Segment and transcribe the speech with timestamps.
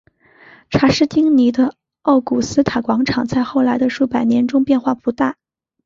[0.71, 5.37] 查士丁尼的奥古斯塔广场在后来的数百年中变化不大。